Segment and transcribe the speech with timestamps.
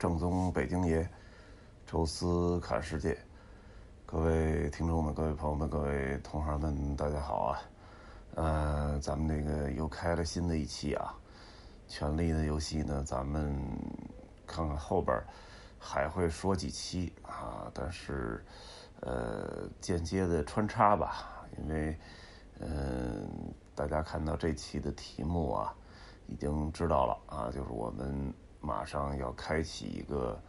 [0.00, 1.06] 正宗北京爷，
[1.86, 3.18] 宙斯看世界。
[4.06, 7.60] 各位听众们，各位朋友们，各位同行们，大家好啊！
[8.34, 11.14] 呃，咱们这个又开了新的一期啊，
[11.92, 13.54] 《权力的游戏》呢，咱们
[14.46, 15.22] 看看后边
[15.78, 17.70] 还会说几期啊？
[17.74, 18.42] 但是
[19.00, 21.94] 呃，间接的穿插吧，因为
[22.60, 23.28] 嗯，
[23.74, 25.74] 大家看到这期的题目啊，
[26.26, 30.40] 已经知道了啊，就是我们马上要开启一个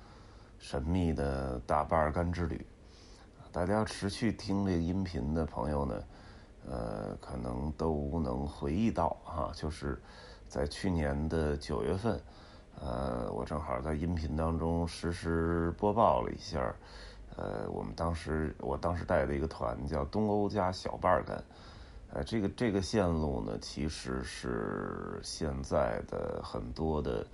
[0.60, 2.66] 神秘的大巴尔干之旅。
[3.52, 6.04] 大家持续听这个音频的朋友呢，
[6.66, 10.02] 呃，可能都能回忆到哈，就是
[10.48, 12.22] 在去年的九月份，
[12.80, 16.74] 呃，我正好在音频当中实时播报了一下，
[17.36, 21.44] 呃，我们当时我当时带的一个团叫东欧加小巴尔干，
[22.14, 27.28] 呃，这个这个线路呢，其实是现在的很多的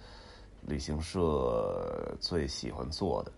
[0.67, 3.31] 旅行社最喜欢做的。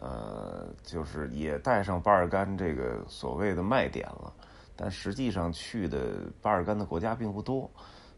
[0.00, 4.32] 呃，就是也带上巴尔干这个所谓的卖点了，
[4.76, 7.68] 但实际上去的巴尔干的国家并不多，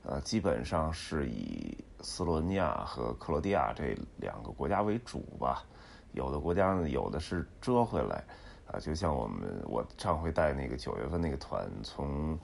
[0.03, 5.65] 呃，基本上是以斯洛文尼亚和克罗地亚这两个国家为主吧。
[6.13, 8.23] 有的国家呢，有的是折回来，
[8.67, 12.39] 啊，就像我们我上回带那个九月份那个团，从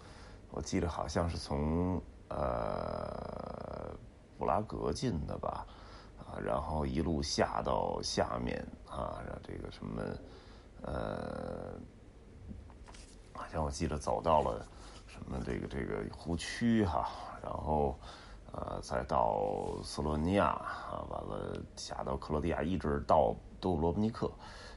[0.51, 2.01] 我记得好像是从
[2.31, 3.93] 呃
[4.39, 5.67] 布拉格进的吧。
[6.45, 10.03] 然后一路下到下面啊，这个什么，
[10.83, 11.73] 呃，
[13.35, 14.67] 好像我记得走到了
[15.07, 17.09] 什么这个这个湖区哈，
[17.43, 17.99] 然后
[18.53, 24.31] 呃再到斯洛文尼亚啊，完了下到克罗地亚，一直到杜罗布尼克，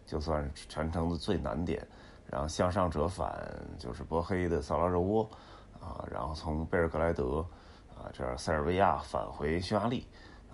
[0.06, 1.86] 就算是全程的最难点。
[2.32, 3.44] 然后向上折返
[3.80, 5.28] 就是波黑的萨拉热窝
[5.82, 7.40] 啊，然后从贝尔格莱德
[7.98, 10.08] 啊这样塞尔维亚返回匈牙利。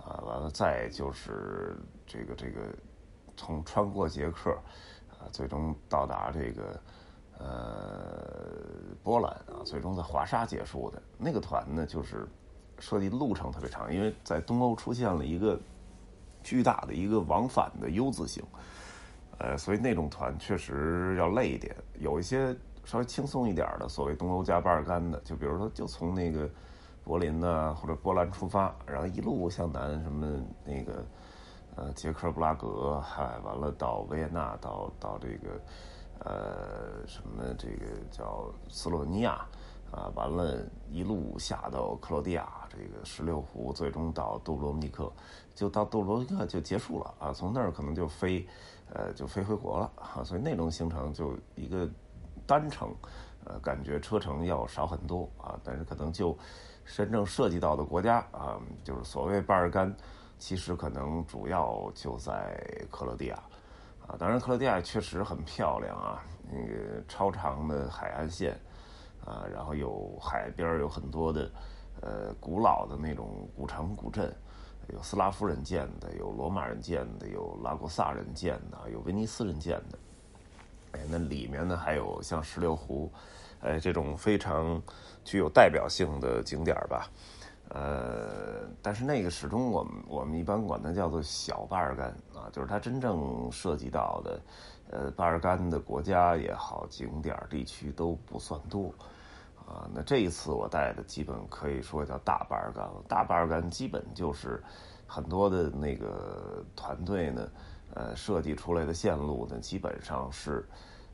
[0.06, 1.76] 啊，完了，再就是
[2.06, 2.60] 这个这个，
[3.36, 4.52] 从穿过捷克，
[5.10, 6.80] 啊，最终到达这个
[7.40, 8.62] 呃
[9.02, 12.24] 波兰啊，最终在华沙结束的那个团呢，就是
[12.78, 15.58] 设计路程特别长，因为在东欧出现了一个
[16.40, 18.44] 巨大的一个往返的 U 字形，
[19.38, 21.74] 呃，所以那种团确实要累一点。
[21.98, 26.48] 有一些稍微轻松一点的，所谓东欧加巴尔干的，就比如说就从那个。
[27.06, 30.26] 柏林呢，或者波兰出发，然后一路向南，什么
[30.64, 31.06] 那个，
[31.76, 35.60] 呃，捷克布拉格，嗨，完了到维也纳，到到这个，
[36.18, 39.46] 呃，什么这个叫斯洛文尼亚，
[39.92, 45.08] 啊，完了，一路下到克罗地亚，这个十六湖，最终到杜布罗尼克，
[45.54, 48.44] 就到杜布罗尼克就结束了啊，从那儿可能就飞，
[48.92, 51.88] 呃，就飞回国了啊，所以那种行程就一个
[52.46, 52.94] 单程，
[53.44, 56.36] 呃，感觉车程要少很多啊，但是可能就。
[56.94, 59.92] 真正涉及到的国家啊，就是所谓巴尔干，
[60.38, 63.34] 其实可能主要就在克罗地亚，
[64.06, 68.52] 啊，当然克罗地亚确实很漂亮啊，那个超长的海岸线，
[69.24, 71.50] 啊，然后有海边有很多的，
[72.02, 74.32] 呃，古老的那种古城古镇，
[74.94, 79.98] 有斯拉夫人建的，有罗马人建的，有拉古萨人建的，有威尼斯人建的，
[80.92, 83.10] 哎，那里面呢还有像石榴湖。
[83.60, 84.80] 哎，这种非常
[85.24, 87.10] 具有代表性的景点吧，
[87.70, 94.40] 呃，但是那个始终我们我们一般管它叫做小巴尔干啊，就是它真正涉及到的，
[94.90, 98.94] 呃，巴尔干的国家也好，景点地区都不算多
[99.66, 99.88] 啊。
[99.92, 104.62] 那这一次我带的基本可以说叫大巴尔干了，大巴尔干基本就是
[105.06, 107.48] 很多的那个团队呢，
[107.94, 110.66] 呃，设计出来的线路呢，基本上是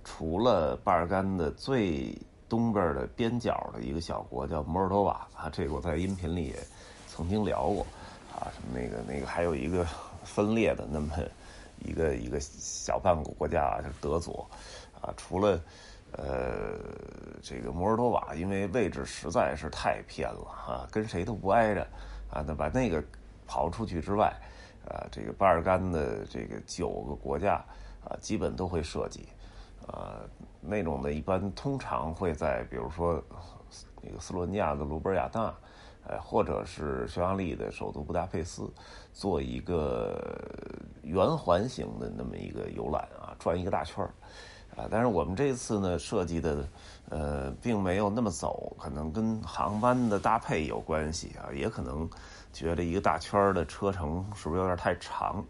[0.03, 2.17] 除了巴尔干的最
[2.49, 6.57] 东边的边角的一个小国叫摩尔多瓦啊，这个我在音频里也
[7.07, 7.87] 曾经聊过
[8.35, 9.87] 啊，什么那个那个还有一个
[10.25, 11.13] 分裂的那么
[11.85, 14.47] 一个一个小半个国家就是德佐
[15.01, 15.61] 啊，除了
[16.13, 16.79] 呃
[17.41, 21.87] 这个摩尔多瓦，因为位置实在是太偏了啊，跟谁都不挨着
[22.31, 23.03] 啊，那把那个
[23.49, 24.35] 刨出去之外
[24.89, 27.55] 啊，这个巴尔干的这个九个国家
[28.05, 29.27] 啊，基本都会涉及。
[29.89, 30.29] 呃，
[30.61, 33.23] 那种呢一般通常会在，比如说
[34.01, 35.55] 那个斯洛文尼亚的卢布尔雅纳，
[36.07, 38.73] 呃，或者是匈牙利的首都布达佩斯，
[39.13, 40.17] 做一个
[41.03, 44.15] 圆环形的那么一个游览啊，转一个大圈儿
[44.77, 44.89] 啊。
[44.91, 46.69] 但是我们这次呢设计的，
[47.11, 52.09] 呃，并没有那么走，可能跟航班的搭配有关系啊，也可能
[52.53, 55.45] 觉得一个大圈的车程是不是有点太长？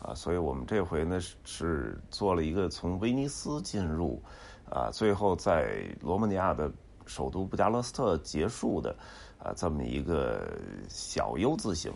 [0.00, 4.20] 啊，所以我们这回呢是做了一个从威尼斯进入，
[4.68, 6.70] 啊，最后在罗马尼亚的
[7.06, 8.94] 首都布加勒斯特结束的，
[9.38, 10.46] 啊，这么一个
[10.90, 11.90] 小 U 字形，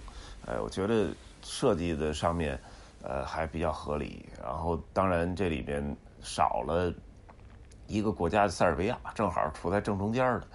[0.47, 1.11] 哎，我觉得
[1.43, 2.59] 设计的上面，
[3.03, 4.25] 呃，还比较合理。
[4.43, 6.93] 然后，当然这里面少了
[7.87, 10.47] 一个国家塞尔维亚，正好处在正中间的，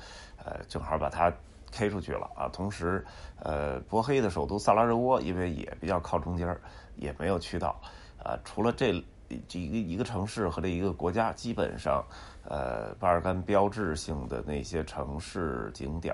[0.45, 1.33] 呃，正好把它
[1.71, 2.47] K 出去了啊。
[2.49, 3.03] 同时，
[3.39, 6.55] 呃，波黑的首都萨拉热窝，因为也比较靠中间，
[6.95, 7.79] 也没有去到。
[8.23, 9.03] 啊，除了这
[9.47, 12.05] 这一个一个城市和这一个国家，基本上，
[12.47, 16.13] 呃，巴尔干标志性的那些城市景点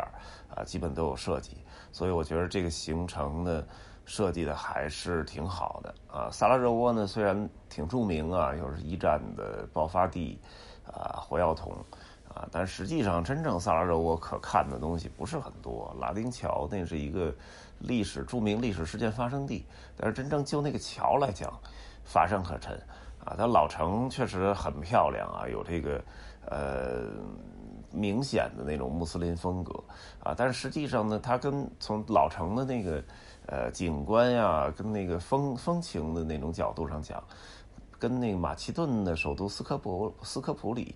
[0.56, 1.58] 啊，基本都有涉及。
[1.92, 3.64] 所以我觉得这个行程呢。
[4.10, 6.30] 设计的还是挺好的啊！
[6.32, 10.40] 萨拉热窝呢，虽然挺著名啊，又是一战的爆发地，
[10.88, 11.72] 啊，火药桶，
[12.34, 15.96] 啊，但实际上真正萨拉热窝可看的东西不是很多。
[16.02, 17.32] 拉丁桥那是一个
[17.78, 19.64] 历史著名历史事件发生地，
[19.96, 21.54] 但是真正就那个桥来讲，
[22.04, 22.74] 乏善可陈
[23.24, 23.36] 啊。
[23.38, 26.04] 它老城确实很漂亮啊，有这个
[26.48, 27.04] 呃
[27.92, 29.80] 明显的那种穆斯林风格
[30.24, 33.04] 啊，但是实际上呢，它跟从老城的那个。
[33.52, 37.24] 呃，景观呀，跟那个风风情的那种角度上讲，
[37.98, 40.94] 跟那个马其顿的首都斯科普斯科普里，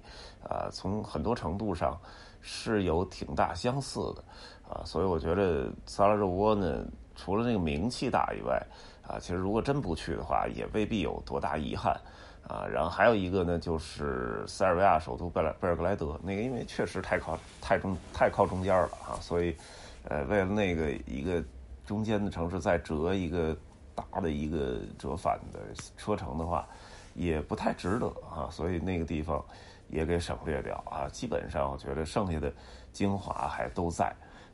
[0.48, 2.00] 啊，从很多程度上
[2.42, 4.24] 是有挺大相似的，
[4.70, 6.86] 啊，所以我觉得萨拉热窝呢，
[7.16, 8.64] 除了那个名气大以外，
[9.08, 12.00] 啊，其实如果真不去的话，也未必有多大遗憾，
[12.48, 19.56] 啊，然后还有一个呢，就是塞尔维亚首都贝贝尔格莱德，那个因为确实太靠太中太靠中间了啊，所以，
[20.04, 21.44] 呃，为了那个一个。
[21.86, 23.56] 中间的城市再折一个
[23.94, 25.60] 大的一个折返的
[25.98, 26.68] 车程的话，
[27.14, 29.44] 也不太值得啊，所以那个地方
[29.90, 31.10] 也给省略掉啊。
[31.10, 32.52] 基本上我觉得剩下的
[32.92, 34.06] 精华还都在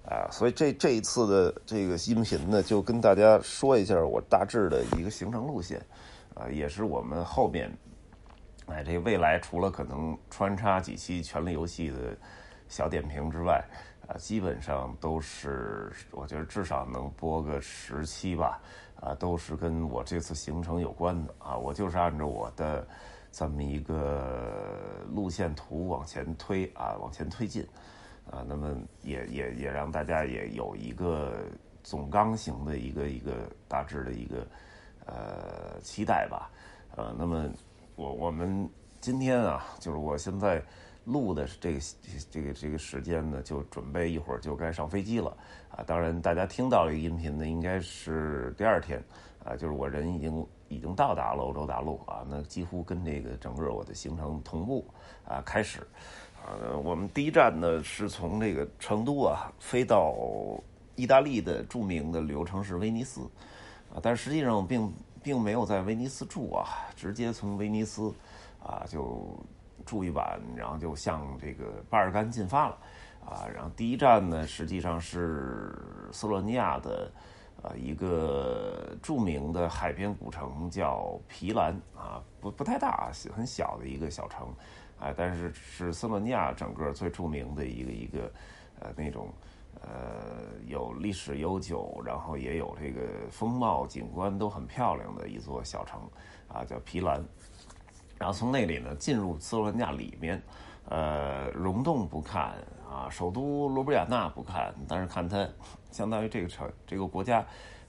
[0.06, 5.80] 啊，所以这这一次的这个音频呢，就跟大家说一下我大致的一个行程路线
[6.34, 7.72] 啊，也是我们后面
[8.66, 12.18] 哎这未来除了可能穿插几期《权力游戏》的
[12.68, 13.64] 小点评之外。
[14.10, 18.60] 啊，基本上都是，我觉得至少能播个十期吧，
[19.00, 21.56] 啊，都是跟我这次行程有关的啊。
[21.56, 22.88] 我就是按照我的
[23.32, 27.64] 这么一个路线图往前推啊，往前推进
[28.26, 28.44] 啊。
[28.48, 31.44] 那么也也也让大家也有一个
[31.84, 34.48] 总纲型的一个一个大致的一个
[35.06, 36.50] 呃期待吧。
[36.96, 37.48] 呃，那么
[37.96, 38.68] 我我们
[39.00, 40.60] 今天啊，就是我现在。
[41.12, 41.80] 录的这个
[42.30, 45.36] 这个这个时间呢，就准备一会儿就该上飞机了
[45.72, 45.84] 啊！
[45.88, 49.04] 当然，大家听到这个音频呢，应该是第二天
[49.44, 54.86] 啊，就是我人已经已经到达了欧洲大陆啊，那几乎跟这个整个我的行程同步
[55.28, 55.80] 啊开始
[56.36, 56.54] 啊。
[56.84, 60.16] 我们第一站呢是从这个成都啊飞到
[60.96, 63.22] 意大利的著名的旅游城市威尼斯
[63.92, 68.14] 啊，但实际上并并没有在威尼斯住啊，直接从威尼斯
[68.62, 69.36] 啊就。
[69.90, 72.78] 住一晚，然后就向这个巴尔干进发了，
[73.26, 75.76] 啊，然后第一站呢，实际上是
[76.12, 77.12] 斯洛尼亚的，
[77.64, 84.54] 呃，一个著名的海边古城叫皮兰，啊，不不太大，很小的一个小城，
[85.00, 88.32] 啊，但是是斯洛尼亚整个最著名的一个一个，
[88.82, 89.28] 呃，那种，
[89.82, 96.00] 呃，有历史悠久，然后也有这个风貌景观都很漂亮的一座小城，
[96.48, 97.26] 啊，叫皮兰。
[98.20, 100.40] 然后从那里呢进入斯洛文尼亚里面，
[100.90, 102.54] 呃，溶洞不看
[102.92, 105.48] 啊，首都罗布亚纳不看，但是看它
[105.90, 107.46] 相当于这个城这个国家，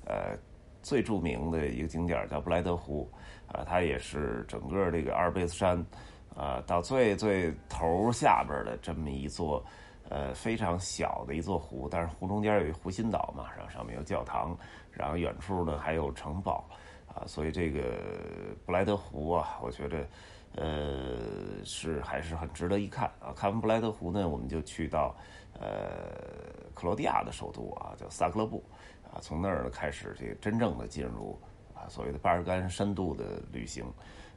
[0.06, 0.38] 呃，
[0.82, 3.11] 最著名的一个景点叫布莱德湖，
[3.49, 5.84] 啊，它也是整个这个阿尔卑斯山，
[6.37, 9.65] 啊，到最最头下边的这么一座，
[10.10, 14.56] 呃，非常小的一座湖，但是湖中间有一湖心岛嘛，然后上面有教堂，
[14.93, 16.69] 然后远处呢还有城堡。
[17.27, 17.81] 所以这个
[18.65, 20.08] 布莱德湖啊，我觉得，
[20.56, 21.19] 呃，
[21.65, 23.32] 是还是很值得一看啊。
[23.36, 25.15] 看完布莱德湖呢，我们就去到
[25.55, 25.69] 呃
[26.74, 28.65] 克罗地亚的首都啊，叫萨格勒布
[29.05, 31.39] 啊，从那儿开始这个真正的进入
[31.74, 33.84] 啊所谓的巴尔干深度的旅行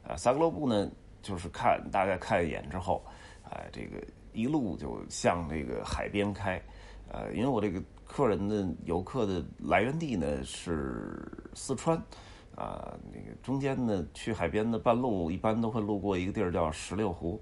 [0.06, 0.14] 啊。
[0.16, 0.90] 萨格勒布呢，
[1.22, 3.04] 就是看大概看一眼之后，
[3.50, 6.60] 哎，这个一路就向这个海边开，
[7.08, 12.00] 呃，因为我这个客人的游客的来源地呢是四川。
[12.56, 17.40] 啊，那个中间呢，去海边的半路一般都会路过一个地儿叫石榴湖，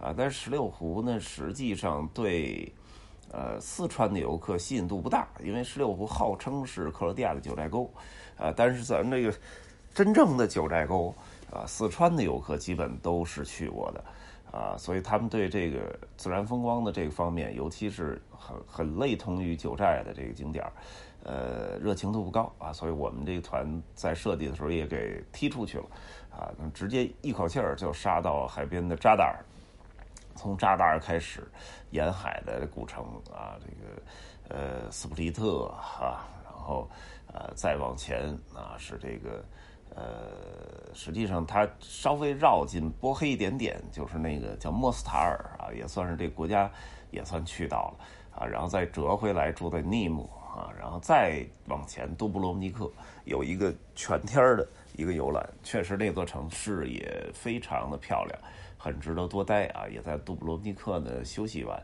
[0.00, 2.72] 啊，但是石榴湖呢，实际上对，
[3.30, 7.92] 呃，四川的游客吸引度不大，因为石榴湖号称是克罗地亚的九寨沟，
[8.38, 9.34] 啊，但是咱这个
[9.92, 11.14] 真正的九寨沟，
[11.52, 14.04] 啊，四川的游客基本都是去过的，
[14.54, 20.72] 啊，所以他们对这个自然风光的这个方面，尤其是很很类同于九寨的这个景点儿。
[21.24, 25.84] 呃，热情度不高啊，所以我们这个团在设计的时候也给踢出去了，
[26.30, 29.42] 啊，直接一口气儿就杀到海边的扎达尔，
[30.36, 31.42] 从扎达尔开始，
[31.92, 36.86] 沿海的古城啊，这个呃斯普利特啊，然后
[37.32, 39.42] 呃再往前啊是这个
[39.94, 46.68] 呃，实际上它稍微绕进波黑一点点，就是那个叫莫斯塔尔啊，也算是这国家
[47.12, 48.04] 也算去到了
[48.40, 52.90] 啊，然后再折回来住在尼姆啊，然后再往前杜布罗夫尼克
[53.24, 58.36] 有一个全天儿的一个游览，确实那座城市也非常的漂亮，
[58.76, 61.76] 很值得多待啊，也在杜布罗夫尼克呢休息完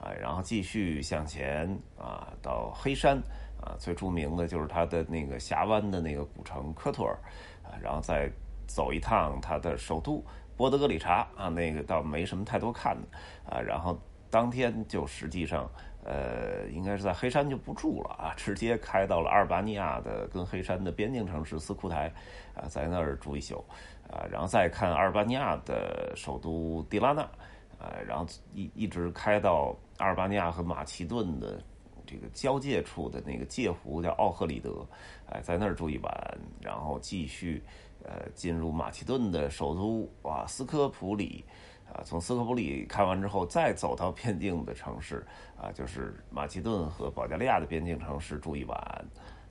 [0.00, 3.22] 啊，然后继续向前啊到黑山。
[3.62, 7.16] 啊，最著名的就是它的那个峡湾的那个古城科托尔，
[7.62, 8.28] 啊，然后再
[8.66, 10.22] 走一趟它的首都
[10.56, 13.08] 波德格里察啊，那个倒没什么太多看的
[13.48, 13.96] 啊，然后
[14.30, 15.70] 当天就实际上
[16.04, 22.12] 呃，应该是在黑山就不住了啊，直接开到了阿尔巴尼亚的跟黑山的边境城市斯库台
[22.54, 23.64] 啊，在那儿住一宿
[24.10, 27.22] 啊，然后再看阿尔巴尼亚的首都迪拉纳
[27.78, 31.62] 啊，然后一一直开到阿尔巴尼亚和马其顿的。
[32.12, 34.86] 这个交界处的那个界湖叫奥赫里德，
[35.30, 37.62] 哎，在那儿住一晚，然后继续，
[38.04, 41.42] 呃，进入马其顿的首都哇斯科普里，
[41.90, 45.26] 啊，从斯科普里看完之后，再走到边境的城市，
[45.56, 48.76] 啊，就是马其顿和保加利亚的边境城市住一晚，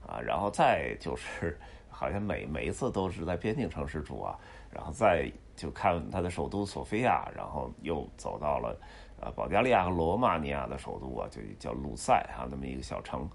[0.06, 1.58] 啊，然后再就是，
[1.90, 4.38] 好像每每一次都是在边境城市住啊，
[4.70, 8.80] 然后再就看他的首都索菲亚，然后又走到了。
[9.22, 13.30] 啊，保加利亚和罗马尼亚的首都啊，就叫卢塞啊，那么一个小城，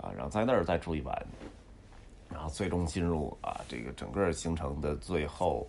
[0.00, 1.26] 啊，然后在那儿再住一晚，
[2.30, 5.66] 然后最终进入啊这个整个行程的最后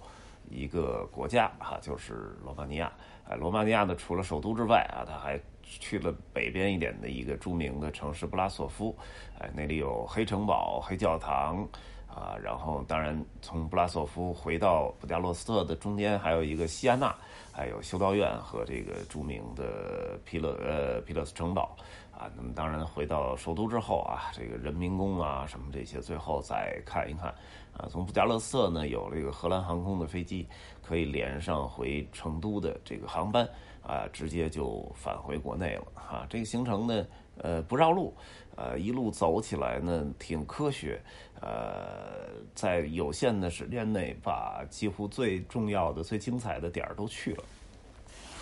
[0.50, 2.92] 一个国家哈，就是罗马尼亚。
[3.26, 8.96] 哎，罗马尼亚呢，除了首都之外啊，它还去了北边一点的一个著名的城市布拉索夫，
[9.40, 11.68] 哎，那里有黑城堡、黑教堂。
[12.16, 17.12] 啊，然后当然从布拉索夫回到布加洛斯特的中间还有一个西安纳，
[17.52, 21.76] 还有修道院和这个著名的皮勒呃皮勒斯城堡
[22.16, 22.30] 啊。
[22.36, 27.34] 那么当然回到首都之后啊，这个人民宫啊什么这些，最后再看一看
[27.76, 27.90] 啊。
[27.90, 30.48] 从布加勒斯特呢有这个荷兰航空的飞机，
[30.84, 33.50] 可以连上回成都的这个航班
[33.86, 36.26] 啊，直接就返回国内了哈。
[36.30, 37.06] 这个行程呢，
[37.38, 38.14] 呃不绕路。
[38.56, 41.02] 呃，一路走起来呢，挺科学。
[41.42, 47.44] 呃，在有限的时间内，把几乎最重要的、最精彩的点儿都去了。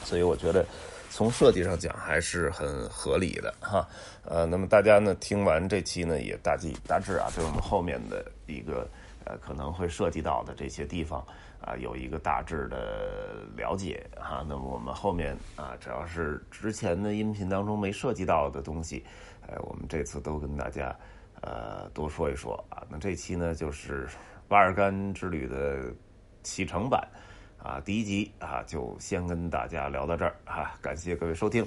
[0.04, 0.66] 所以我觉得，
[1.10, 3.88] 从设计上讲还是很合理的哈。
[4.26, 8.86] 呃，那么大家呢，听完这期呢，也大致大致啊，对我们后面的一个
[9.26, 11.26] 呃可能会涉及到的这些地方
[11.62, 14.46] 啊，有一个大致的了解哈。
[14.48, 19.04] 那么我们后面啊，只要是之前的音频当中没涉及到的东西。
[19.48, 20.96] 哎，我们这次都跟大家，
[21.42, 22.84] 呃，多说一说啊。
[22.90, 24.08] 那这期呢，就是
[24.48, 25.94] 巴尔干之旅的
[26.44, 27.08] 启程版，
[27.58, 30.74] 啊，第一集啊，就先跟大家聊到这儿啊。
[30.82, 31.66] 感谢各位收听，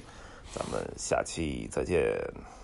[0.52, 2.63] 咱们下期再见。